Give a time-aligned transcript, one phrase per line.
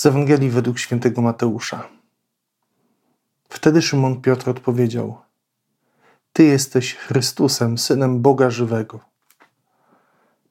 [0.00, 1.88] Z Ewangelii według świętego Mateusza.
[3.48, 5.18] Wtedy Szymon Piotr odpowiedział:
[6.32, 9.00] Ty jesteś Chrystusem, synem Boga żywego.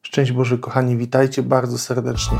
[0.01, 2.37] Szczęść Boże, kochani, witajcie bardzo serdecznie.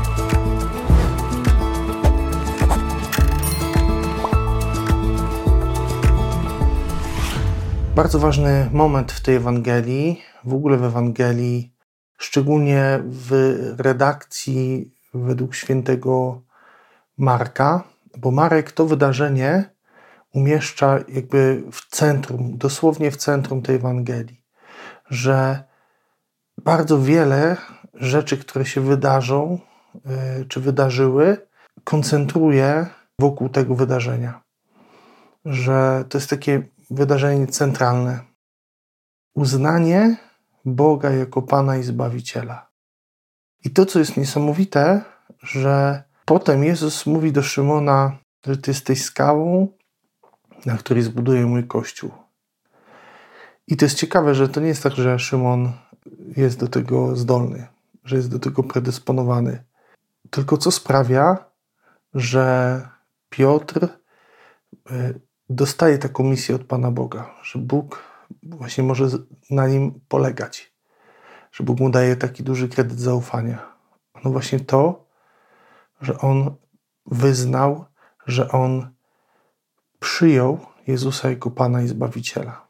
[7.94, 11.72] Bardzo ważny moment w tej Ewangelii, w ogóle w Ewangelii,
[12.18, 13.30] szczególnie w
[13.78, 16.42] redakcji według świętego
[17.20, 17.82] Marka,
[18.18, 19.70] bo Marek to wydarzenie
[20.34, 24.44] umieszcza jakby w centrum, dosłownie w centrum tej Ewangelii,
[25.10, 25.64] że
[26.58, 27.56] bardzo wiele
[27.94, 29.58] rzeczy, które się wydarzą
[30.40, 31.46] y, czy wydarzyły,
[31.84, 32.86] koncentruje
[33.18, 34.42] wokół tego wydarzenia.
[35.44, 38.20] Że to jest takie wydarzenie centralne.
[39.34, 40.16] Uznanie
[40.64, 42.70] Boga jako Pana i Zbawiciela.
[43.64, 45.04] I to, co jest niesamowite,
[45.42, 49.68] że potem Jezus mówi do Szymona, że ty jesteś skałą,
[50.66, 52.10] na której zbuduję mój kościół.
[53.66, 55.72] I to jest ciekawe, że to nie jest tak, że Szymon
[56.36, 57.66] jest do tego zdolny,
[58.04, 59.64] że jest do tego predysponowany.
[60.30, 61.44] Tylko co sprawia,
[62.14, 62.88] że
[63.30, 63.88] Piotr
[64.90, 65.14] e,
[65.48, 68.02] dostaje taką misję od Pana Boga, że Bóg
[68.42, 69.06] właśnie może
[69.50, 70.72] na nim polegać,
[71.52, 73.72] że Bóg mu daje taki duży kredyt zaufania.
[74.24, 75.09] No właśnie to,
[76.00, 76.54] że on
[77.06, 77.84] wyznał,
[78.26, 78.90] że on
[80.00, 82.66] przyjął Jezusa jako Pana i Zbawiciela.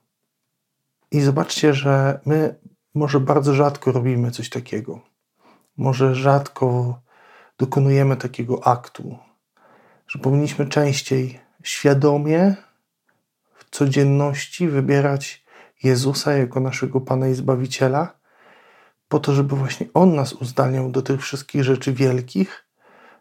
[1.10, 2.54] I zobaczcie, że my
[2.94, 5.00] może bardzo rzadko robimy coś takiego.
[5.76, 7.00] Może rzadko
[7.58, 9.18] dokonujemy takiego aktu,
[10.06, 12.54] że powinniśmy częściej świadomie
[13.54, 15.44] w codzienności wybierać
[15.82, 18.20] Jezusa jako naszego Pana i Zbawiciela,
[19.08, 22.69] po to, żeby właśnie On nas uzdalniał do tych wszystkich rzeczy wielkich,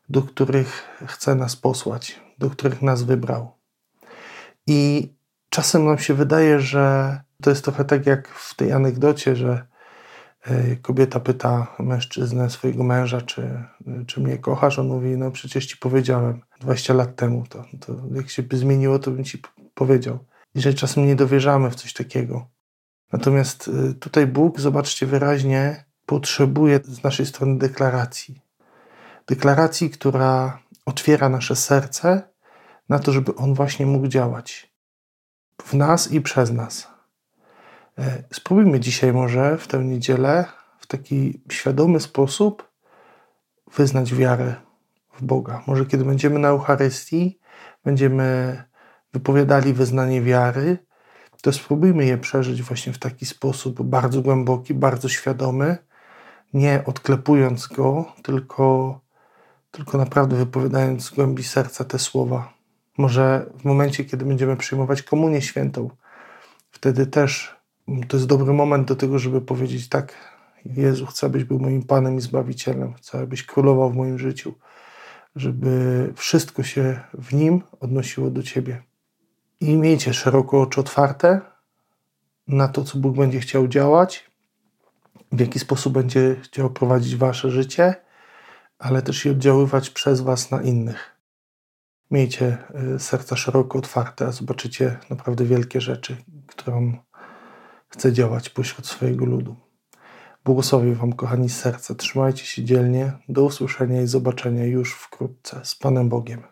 [0.10, 3.52] do których chce nas posłać, do których nas wybrał.
[4.68, 5.10] I
[5.50, 9.66] czasem nam się wydaje, że to jest trochę tak jak w tej anegdocie, że
[10.42, 13.64] e, kobieta pyta mężczyznę, swojego męża, czy,
[14.08, 14.80] czy mnie kochasz.
[14.80, 17.44] On mówi, no przecież ci powiedziałem 20 lat temu.
[17.50, 19.42] To, to jak się by zmieniło, to bym ci
[19.74, 20.20] powiedział.
[20.56, 22.48] I że czasem nie dowierzamy w coś takiego.
[23.14, 28.49] Natomiast e, tutaj Bóg, zobaczcie wyraźnie, potrzebuje z naszej strony deklaracji.
[29.30, 32.22] Deklaracji, która otwiera nasze serce
[32.90, 34.74] na to, żeby On właśnie mógł działać
[35.64, 36.88] w nas i przez nas.
[37.98, 40.46] E, spróbujmy dzisiaj może w tę niedzielę
[40.80, 42.70] w taki świadomy sposób
[43.76, 44.56] wyznać wiarę
[45.14, 45.64] w Boga.
[45.68, 47.40] Może kiedy będziemy na Eucharystii,
[47.84, 48.64] będziemy
[49.14, 50.78] wypowiadali wyznanie wiary,
[51.42, 55.78] to spróbujmy je przeżyć właśnie w taki sposób bardzo głęboki, bardzo świadomy,
[56.54, 59.00] nie odklepując go, tylko,
[59.72, 62.54] tylko naprawdę wypowiadając z głębi serca te słowa.
[62.98, 65.90] Może w momencie, kiedy będziemy przyjmować komunię świętą,
[66.72, 67.56] wtedy też
[68.08, 70.14] to jest dobry moment do tego, żeby powiedzieć tak,
[70.66, 74.54] Jezu, chcę, abyś był moim Panem i Zbawicielem, chcę, abyś królował w moim życiu,
[75.36, 78.84] żeby wszystko się w Nim odnosiło do Ciebie.
[79.60, 81.42] I miejcie szeroko oczy otwarte
[82.48, 84.32] na to, co Bóg będzie chciał działać,
[85.32, 87.96] w jaki sposób będzie chciał prowadzić wasze życie,
[88.80, 91.16] ale też i oddziaływać przez was na innych.
[92.12, 92.58] Miejcie
[92.96, 96.18] y, serca szeroko otwarte, a zobaczycie naprawdę wielkie rzeczy,
[96.48, 96.98] które On
[97.90, 99.56] chce działać pośród swojego ludu.
[100.46, 101.96] Błogosławię Wam, kochani, serca.
[101.96, 103.12] Trzymajcie się dzielnie.
[103.30, 105.62] Do usłyszenia i zobaczenia już wkrótce.
[105.64, 106.44] Z Panem Bogiem.